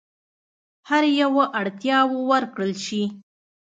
[0.89, 3.03] هر یوه اړتیاوو ورکړل شي.